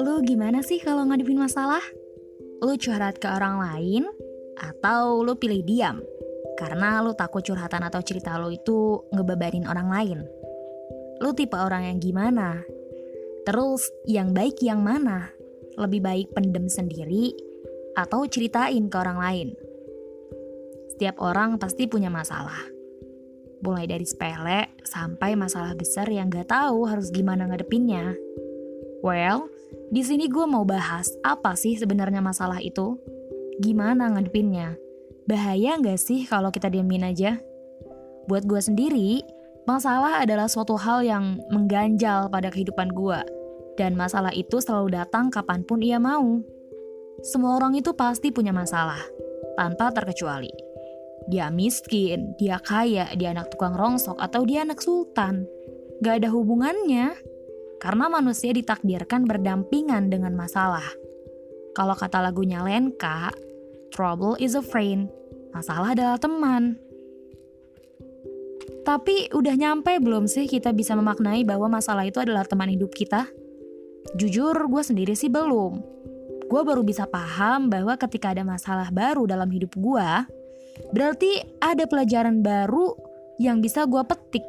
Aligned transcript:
Lu 0.00 0.20
gimana 0.20 0.60
sih 0.60 0.76
kalau 0.84 1.08
ngadepin 1.08 1.40
masalah? 1.40 1.80
Lu 2.60 2.76
curhat 2.76 3.16
ke 3.16 3.24
orang 3.24 3.56
lain 3.56 4.04
atau 4.60 5.24
lu 5.24 5.32
pilih 5.40 5.64
diam? 5.64 6.04
Karena 6.60 7.00
lu 7.00 7.16
takut 7.16 7.40
curhatan 7.40 7.80
atau 7.88 8.04
cerita 8.04 8.36
lu 8.36 8.52
itu 8.52 9.00
ngebebanin 9.16 9.64
orang 9.64 9.88
lain. 9.88 10.18
Lu 11.24 11.32
tipe 11.32 11.56
orang 11.56 11.88
yang 11.88 11.96
gimana? 12.04 12.60
Terus 13.48 13.88
yang 14.04 14.36
baik 14.36 14.60
yang 14.60 14.84
mana? 14.84 15.32
Lebih 15.80 16.04
baik 16.04 16.36
pendem 16.36 16.68
sendiri 16.68 17.32
atau 17.96 18.28
ceritain 18.28 18.92
ke 18.92 18.96
orang 19.00 19.16
lain? 19.16 19.48
Setiap 20.92 21.16
orang 21.24 21.56
pasti 21.56 21.88
punya 21.88 22.12
masalah. 22.12 22.79
Mulai 23.60 23.84
dari 23.88 24.08
sepele 24.08 24.72
sampai 24.82 25.36
masalah 25.36 25.76
besar 25.76 26.08
yang 26.08 26.32
gak 26.32 26.48
tahu 26.48 26.88
harus 26.88 27.12
gimana 27.12 27.44
ngadepinnya. 27.44 28.16
Well, 29.04 29.48
di 29.90 30.00
sini 30.04 30.28
gue 30.28 30.44
mau 30.44 30.62
bahas 30.62 31.12
apa 31.24 31.56
sih 31.56 31.76
sebenarnya 31.76 32.22
masalah 32.24 32.60
itu? 32.60 33.00
Gimana 33.60 34.12
ngadepinnya? 34.12 34.76
Bahaya 35.28 35.76
nggak 35.76 36.00
sih 36.00 36.24
kalau 36.24 36.48
kita 36.48 36.72
diemin 36.72 37.04
aja? 37.04 37.36
Buat 38.30 38.46
gue 38.46 38.60
sendiri, 38.62 39.20
masalah 39.66 40.22
adalah 40.22 40.46
suatu 40.46 40.78
hal 40.78 41.02
yang 41.02 41.42
mengganjal 41.52 42.30
pada 42.30 42.48
kehidupan 42.48 42.92
gue. 42.92 43.20
Dan 43.76 43.96
masalah 43.96 44.30
itu 44.36 44.60
selalu 44.60 44.94
datang 44.94 45.32
kapan 45.32 45.64
pun 45.64 45.80
ia 45.80 45.96
mau. 45.96 46.38
Semua 47.20 47.56
orang 47.56 47.76
itu 47.76 47.92
pasti 47.96 48.32
punya 48.32 48.52
masalah, 48.52 49.00
tanpa 49.56 49.92
terkecuali. 49.92 50.69
Dia 51.30 51.46
miskin, 51.48 52.34
dia 52.36 52.58
kaya, 52.58 53.06
dia 53.14 53.30
anak 53.30 53.54
tukang 53.54 53.78
rongsok, 53.78 54.18
atau 54.18 54.42
dia 54.42 54.66
anak 54.66 54.82
sultan. 54.82 55.46
Gak 56.02 56.24
ada 56.24 56.28
hubungannya 56.34 57.14
karena 57.80 58.12
manusia 58.12 58.52
ditakdirkan 58.52 59.24
berdampingan 59.24 60.12
dengan 60.12 60.36
masalah. 60.36 60.84
Kalau 61.72 61.96
kata 61.96 62.20
lagunya 62.20 62.60
Lenka, 62.60 63.32
trouble 63.94 64.36
is 64.36 64.58
a 64.58 64.60
friend, 64.60 65.08
masalah 65.54 65.94
adalah 65.96 66.18
teman. 66.20 66.76
Tapi 68.84 69.30
udah 69.30 69.54
nyampe 69.54 69.96
belum 70.02 70.26
sih 70.26 70.50
kita 70.50 70.74
bisa 70.74 70.98
memaknai 70.98 71.46
bahwa 71.46 71.70
masalah 71.78 72.04
itu 72.04 72.18
adalah 72.18 72.42
teman 72.42 72.68
hidup 72.68 72.90
kita? 72.90 73.28
Jujur, 74.16 74.56
gue 74.56 74.82
sendiri 74.82 75.14
sih 75.14 75.30
belum. 75.30 75.78
Gue 76.50 76.62
baru 76.66 76.82
bisa 76.82 77.06
paham 77.06 77.70
bahwa 77.70 77.94
ketika 77.94 78.34
ada 78.34 78.42
masalah 78.42 78.90
baru 78.90 79.28
dalam 79.28 79.46
hidup 79.52 79.70
gue, 79.78 80.10
berarti 80.92 81.44
ada 81.60 81.84
pelajaran 81.84 82.40
baru 82.40 82.96
yang 83.40 83.64
bisa 83.64 83.88
gue 83.88 84.02
petik 84.04 84.44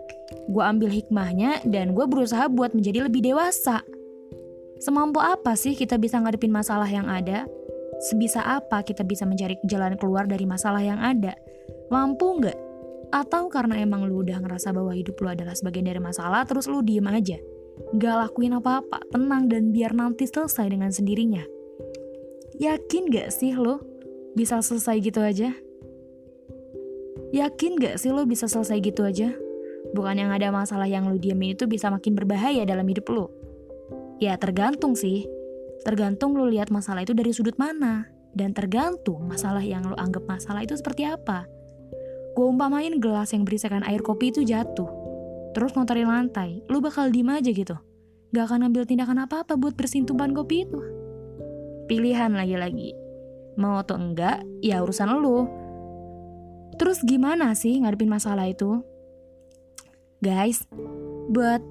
gue 0.51 0.63
ambil 0.63 0.91
hikmahnya 0.91 1.63
dan 1.67 1.95
gue 1.95 2.05
berusaha 2.07 2.47
buat 2.51 2.75
menjadi 2.75 3.07
lebih 3.07 3.23
dewasa. 3.23 3.83
Semampu 4.81 5.21
apa 5.21 5.53
sih 5.53 5.77
kita 5.77 6.01
bisa 6.01 6.17
ngadepin 6.17 6.49
masalah 6.49 6.89
yang 6.89 7.05
ada? 7.05 7.45
Sebisa 8.01 8.41
apa 8.41 8.81
kita 8.81 9.05
bisa 9.05 9.29
mencari 9.29 9.55
jalan 9.69 9.93
keluar 9.95 10.25
dari 10.25 10.43
masalah 10.49 10.81
yang 10.81 10.97
ada? 10.97 11.37
Mampu 11.93 12.41
nggak? 12.41 12.59
Atau 13.11 13.51
karena 13.51 13.77
emang 13.77 14.07
lu 14.07 14.25
udah 14.25 14.41
ngerasa 14.41 14.73
bahwa 14.73 14.95
hidup 14.95 15.19
lu 15.21 15.29
adalah 15.29 15.53
sebagian 15.53 15.85
dari 15.85 16.01
masalah, 16.01 16.47
terus 16.47 16.65
lu 16.65 16.81
diem 16.81 17.05
aja? 17.11 17.37
Gak 17.99 18.15
lakuin 18.27 18.57
apa-apa, 18.57 19.03
tenang 19.11 19.51
dan 19.51 19.75
biar 19.75 19.91
nanti 19.91 20.25
selesai 20.25 20.71
dengan 20.71 20.89
sendirinya. 20.89 21.43
Yakin 22.57 23.11
gak 23.11 23.29
sih 23.35 23.53
lo 23.53 23.83
bisa 24.33 24.63
selesai 24.63 24.97
gitu 25.03 25.19
aja? 25.19 25.51
Yakin 27.31 27.79
gak 27.79 27.95
sih 27.95 28.11
lo 28.11 28.27
bisa 28.27 28.51
selesai 28.51 28.83
gitu 28.83 29.07
aja? 29.07 29.31
Bukan 29.95 30.19
yang 30.19 30.31
ada 30.35 30.51
masalah 30.51 30.87
yang 30.87 31.07
lu 31.07 31.15
diamin 31.15 31.55
itu 31.55 31.63
bisa 31.67 31.87
makin 31.87 32.15
berbahaya 32.15 32.67
dalam 32.67 32.83
hidup 32.83 33.07
lu. 33.07 33.31
Ya 34.19 34.35
tergantung 34.35 34.99
sih. 34.99 35.25
Tergantung 35.87 36.37
lu 36.37 36.45
lihat 36.51 36.69
masalah 36.69 37.07
itu 37.07 37.15
dari 37.15 37.31
sudut 37.31 37.55
mana. 37.55 38.11
Dan 38.31 38.55
tergantung 38.55 39.27
masalah 39.27 39.63
yang 39.63 39.83
lu 39.87 39.95
anggap 39.95 40.23
masalah 40.27 40.63
itu 40.63 40.75
seperti 40.75 41.07
apa. 41.07 41.47
Gue 42.31 42.47
umpamain 42.47 42.95
gelas 42.99 43.35
yang 43.35 43.43
berisikan 43.43 43.83
air 43.83 43.99
kopi 43.99 44.31
itu 44.31 44.43
jatuh. 44.43 44.87
Terus 45.51 45.75
ngotorin 45.75 46.07
lantai. 46.07 46.63
Lu 46.71 46.79
bakal 46.79 47.11
diem 47.11 47.27
aja 47.27 47.51
gitu. 47.51 47.75
Gak 48.31 48.47
akan 48.47 48.71
ambil 48.71 48.87
tindakan 48.87 49.27
apa-apa 49.27 49.59
buat 49.59 49.75
bersihin 49.75 50.07
tumpahan 50.07 50.31
kopi 50.31 50.63
itu. 50.63 50.79
Pilihan 51.91 52.31
lagi-lagi. 52.31 52.95
Mau 53.59 53.83
atau 53.83 53.99
enggak, 53.99 54.47
ya 54.63 54.79
urusan 54.79 55.11
lu. 55.19 55.60
Terus 56.81 57.05
gimana 57.05 57.53
sih 57.53 57.77
ngadepin 57.77 58.09
masalah 58.09 58.49
itu? 58.49 58.81
Guys, 60.17 60.65
buat 61.29 61.61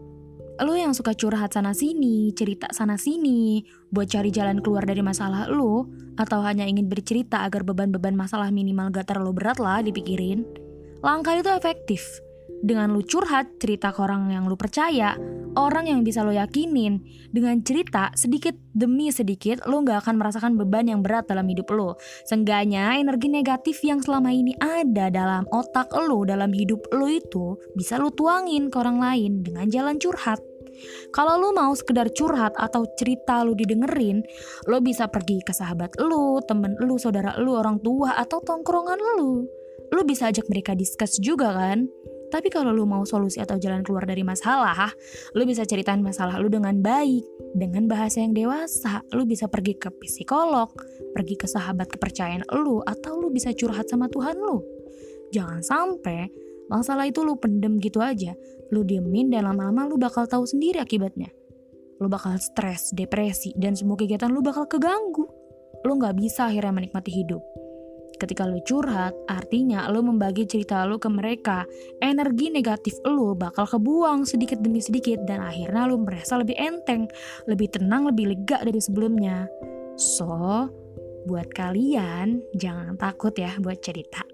lo 0.63 0.79
yang 0.79 0.95
suka 0.95 1.19
curhat 1.19 1.51
sana 1.51 1.75
sini, 1.75 2.31
cerita 2.31 2.71
sana 2.71 2.95
sini, 2.95 3.67
buat 3.91 4.07
cari 4.07 4.31
jalan 4.31 4.63
keluar 4.63 4.87
dari 4.87 5.03
masalah 5.03 5.51
lo, 5.51 5.91
atau 6.15 6.47
hanya 6.47 6.63
ingin 6.63 6.87
bercerita 6.87 7.43
agar 7.43 7.67
beban-beban 7.67 8.15
masalah 8.15 8.55
minimal 8.55 8.95
gak 8.95 9.11
terlalu 9.11 9.35
berat 9.35 9.59
lah 9.59 9.83
dipikirin, 9.83 10.47
langkah 11.03 11.35
itu 11.35 11.51
efektif. 11.51 12.07
Dengan 12.63 12.95
lu 12.95 13.03
curhat, 13.03 13.59
cerita 13.59 13.91
ke 13.91 13.99
orang 14.07 14.31
yang 14.31 14.47
lu 14.47 14.55
percaya, 14.55 15.19
orang 15.57 15.91
yang 15.91 16.01
bisa 16.07 16.23
lo 16.23 16.31
yakinin, 16.31 17.03
dengan 17.31 17.63
cerita 17.63 18.11
sedikit 18.19 18.55
demi 18.75 19.11
sedikit 19.15 19.63
lo 19.67 19.83
gak 19.87 20.07
akan 20.07 20.19
merasakan 20.19 20.53
beban 20.59 20.91
yang 20.91 21.01
berat 21.01 21.27
dalam 21.31 21.47
hidup 21.47 21.71
lo. 21.75 21.99
Seenggaknya 22.27 22.99
energi 22.99 23.31
negatif 23.31 23.83
yang 23.87 24.03
selama 24.03 24.31
ini 24.35 24.55
ada 24.59 25.11
dalam 25.11 25.47
otak 25.51 25.91
lo, 25.95 26.23
dalam 26.27 26.51
hidup 26.51 26.83
lo 26.95 27.07
itu 27.07 27.59
bisa 27.75 27.99
lo 27.99 28.11
tuangin 28.15 28.71
ke 28.71 28.77
orang 28.79 28.99
lain 28.99 29.33
dengan 29.47 29.67
jalan 29.71 29.97
curhat. 29.99 30.43
Kalau 31.13 31.37
lo 31.37 31.53
mau 31.53 31.75
sekedar 31.77 32.09
curhat 32.15 32.57
atau 32.57 32.89
cerita 32.97 33.45
lo 33.45 33.53
didengerin, 33.53 34.25
lo 34.71 34.81
bisa 34.81 35.11
pergi 35.13 35.43
ke 35.45 35.53
sahabat 35.53 35.99
lo, 36.01 36.41
temen 36.45 36.79
lo, 36.81 36.97
saudara 36.97 37.37
lo, 37.37 37.61
orang 37.61 37.83
tua, 37.85 38.17
atau 38.17 38.41
tongkrongan 38.41 38.99
lo. 39.21 39.45
Lo 39.91 40.01
bisa 40.07 40.31
ajak 40.31 40.47
mereka 40.49 40.73
discuss 40.79 41.19
juga 41.19 41.53
kan? 41.53 41.91
Tapi 42.31 42.47
kalau 42.49 42.71
lu 42.71 42.87
mau 42.87 43.03
solusi 43.03 43.43
atau 43.43 43.59
jalan 43.59 43.83
keluar 43.83 44.07
dari 44.07 44.23
masalah, 44.23 44.95
lu 45.35 45.43
bisa 45.43 45.67
ceritain 45.67 45.99
masalah 45.99 46.39
lu 46.39 46.47
dengan 46.47 46.79
baik, 46.79 47.27
dengan 47.59 47.91
bahasa 47.91 48.23
yang 48.23 48.33
dewasa. 48.33 49.03
Lu 49.11 49.27
bisa 49.27 49.51
pergi 49.51 49.75
ke 49.75 49.91
psikolog, 49.91 50.71
pergi 51.11 51.35
ke 51.35 51.51
sahabat 51.51 51.91
kepercayaan 51.91 52.47
lu, 52.55 52.81
atau 52.87 53.19
lu 53.19 53.35
bisa 53.35 53.51
curhat 53.51 53.91
sama 53.91 54.07
Tuhan 54.07 54.39
lu. 54.39 54.63
Jangan 55.35 55.61
sampai 55.63 56.31
masalah 56.71 57.11
itu 57.11 57.27
lu 57.27 57.35
pendem 57.35 57.83
gitu 57.83 57.99
aja. 57.99 58.39
Lu 58.71 58.87
diemin 58.87 59.35
dan 59.35 59.51
lama-lama 59.51 59.91
lu 59.91 59.99
bakal 59.99 60.31
tahu 60.31 60.47
sendiri 60.47 60.79
akibatnya. 60.79 61.35
Lu 61.99 62.07
bakal 62.07 62.39
stres, 62.39 62.95
depresi, 62.95 63.53
dan 63.59 63.75
semua 63.75 63.99
kegiatan 63.99 64.31
lu 64.31 64.41
bakal 64.41 64.71
keganggu. 64.71 65.27
Lu 65.83 65.99
gak 65.99 66.17
bisa 66.17 66.47
akhirnya 66.49 66.73
menikmati 66.73 67.11
hidup. 67.11 67.43
Ketika 68.21 68.45
lu 68.45 68.61
curhat, 68.61 69.17
artinya 69.33 69.89
lu 69.89 70.05
membagi 70.05 70.45
cerita 70.45 70.85
lu 70.85 71.01
ke 71.01 71.09
mereka. 71.09 71.65
Energi 72.05 72.53
negatif 72.53 73.01
lu 73.09 73.33
bakal 73.33 73.65
kebuang 73.65 74.29
sedikit 74.29 74.61
demi 74.61 74.85
sedikit 74.85 75.25
dan 75.25 75.41
akhirnya 75.41 75.89
lu 75.89 76.05
merasa 76.05 76.37
lebih 76.37 76.53
enteng, 76.61 77.09
lebih 77.49 77.73
tenang, 77.73 78.13
lebih 78.13 78.37
lega 78.37 78.61
dari 78.61 78.77
sebelumnya. 78.77 79.49
So, 79.97 80.69
buat 81.25 81.49
kalian 81.57 82.45
jangan 82.53 83.01
takut 83.01 83.33
ya 83.41 83.57
buat 83.57 83.81
cerita. 83.81 84.30